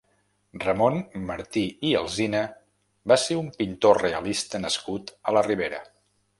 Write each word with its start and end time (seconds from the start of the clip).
Ramon 0.61 0.95
Martí 1.27 1.63
i 1.89 1.91
Alsina 1.99 2.41
va 3.13 3.19
ser 3.27 3.39
un 3.43 3.53
pintor 3.61 4.03
realista 4.07 4.65
nascut 4.67 5.17
a 5.33 5.39
la 5.39 5.49
Ribera. 5.53 5.87